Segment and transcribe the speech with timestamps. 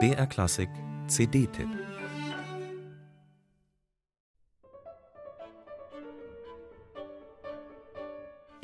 [0.00, 0.68] BR Klassik
[1.06, 1.68] CD-Tipp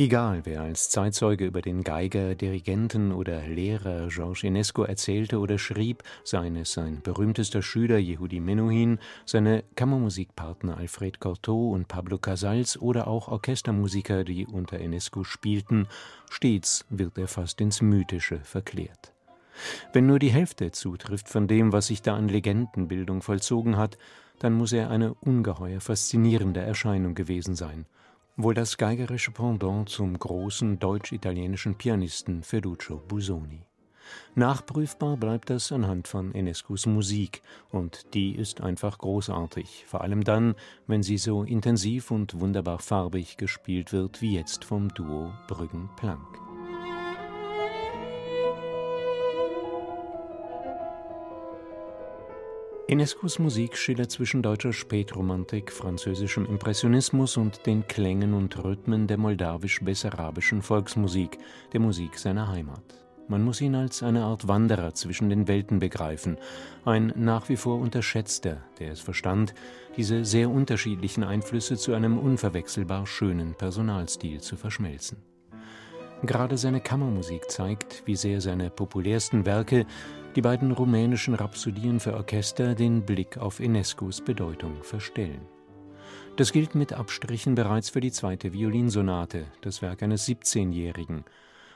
[0.01, 6.03] Egal, wer als Zeitzeuge über den Geiger, Dirigenten oder Lehrer Georges Enesco erzählte oder schrieb,
[6.25, 13.09] seien es sein berühmtester Schüler Yehudi Menuhin, seine Kammermusikpartner Alfred Cortot und Pablo Casals oder
[13.09, 15.87] auch Orchestermusiker, die unter Enesco spielten,
[16.31, 19.13] stets wird er fast ins Mythische verklärt.
[19.93, 23.99] Wenn nur die Hälfte zutrifft von dem, was sich da an Legendenbildung vollzogen hat,
[24.39, 27.87] dann muss er eine ungeheuer faszinierende Erscheinung gewesen sein–
[28.43, 33.63] wohl das geigerische Pendant zum großen deutsch-italienischen Pianisten Ferruccio Busoni.
[34.35, 40.55] Nachprüfbar bleibt das anhand von Enescos Musik, und die ist einfach großartig, vor allem dann,
[40.89, 46.40] wenn sie so intensiv und wunderbar farbig gespielt wird wie jetzt vom Duo Brüggen-Planck.
[52.91, 60.61] Enescos Musik schillert zwischen deutscher Spätromantik, französischem Impressionismus und den Klängen und Rhythmen der moldawisch-bessarabischen
[60.61, 61.39] Volksmusik,
[61.73, 62.83] der Musik seiner Heimat.
[63.29, 66.37] Man muss ihn als eine Art Wanderer zwischen den Welten begreifen,
[66.85, 69.55] ein nach wie vor unterschätzter, der es verstand,
[69.97, 75.19] diese sehr unterschiedlichen Einflüsse zu einem unverwechselbar schönen Personalstil zu verschmelzen.
[76.23, 79.87] Gerade seine Kammermusik zeigt, wie sehr seine populärsten Werke
[80.37, 85.41] die beiden rumänischen Rhapsodien für Orchester den Blick auf Enescos Bedeutung verstellen.
[86.37, 91.25] Das gilt mit Abstrichen bereits für die zweite Violinsonate, das Werk eines 17-Jährigen.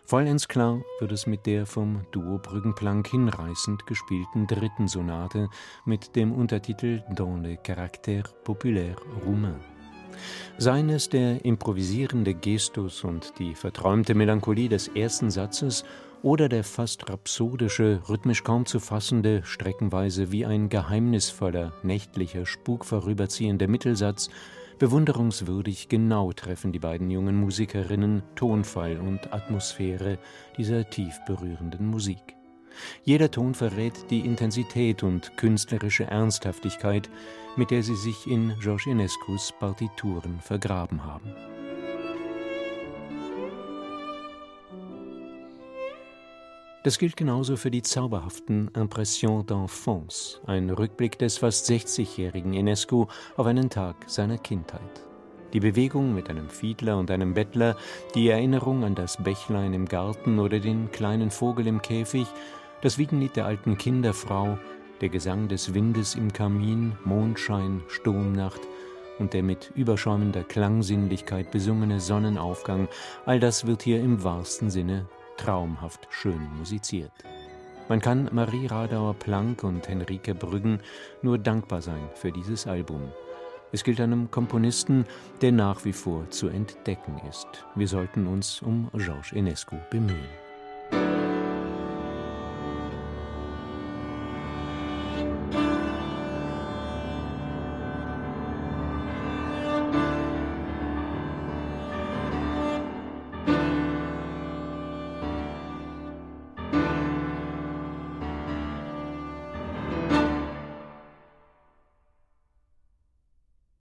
[0.04, 5.48] Vollends klar wird es mit der vom Duo Brüggenplank hinreißend gespielten dritten Sonate
[5.84, 9.73] mit dem Untertitel Dans le caractère populaire roumain.
[10.58, 15.84] Seien es der improvisierende Gestus und die verträumte Melancholie des ersten Satzes
[16.22, 23.68] oder der fast rhapsodische, rhythmisch kaum zu fassende, streckenweise wie ein geheimnisvoller, nächtlicher Spuk vorüberziehender
[23.68, 24.30] Mittelsatz,
[24.78, 30.18] bewunderungswürdig genau treffen die beiden jungen Musikerinnen Tonfall und Atmosphäre
[30.56, 32.34] dieser tief berührenden Musik.
[33.04, 37.08] Jeder Ton verrät die Intensität und künstlerische Ernsthaftigkeit,
[37.56, 41.34] mit der sie sich in Georges Enescos Partituren vergraben haben.
[46.84, 53.06] Das gilt genauso für die zauberhaften Impressions d'enfance, ein Rückblick des fast 60-jährigen Enescu
[53.38, 55.02] auf einen Tag seiner Kindheit.
[55.54, 57.78] Die Bewegung mit einem Fiedler und einem Bettler,
[58.14, 62.26] die Erinnerung an das Bächlein im Garten oder den kleinen Vogel im Käfig,
[62.84, 64.58] das Wiegenlied der alten Kinderfrau,
[65.00, 68.60] der Gesang des Windes im Kamin, Mondschein, Sturmnacht
[69.18, 72.88] und der mit überschäumender Klangsinnlichkeit besungene Sonnenaufgang,
[73.24, 75.06] all das wird hier im wahrsten Sinne
[75.38, 77.10] traumhaft schön musiziert.
[77.88, 80.80] Man kann Marie Radauer-Planck und Henrike Brüggen
[81.22, 83.00] nur dankbar sein für dieses Album.
[83.72, 85.06] Es gilt einem Komponisten,
[85.40, 87.48] der nach wie vor zu entdecken ist.
[87.76, 90.43] Wir sollten uns um Georges Enescu bemühen.